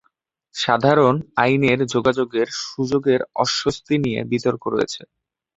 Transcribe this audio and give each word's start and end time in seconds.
সাধারণ 0.55 1.13
আইনে 1.35 1.71
যোগাযোগের 1.93 2.47
সুযোগের 2.63 3.21
অস্তিত্ব 3.35 3.89
নিয়ে 4.03 4.19
বিতর্ক 4.31 4.63
রয়েছে। 4.67 5.01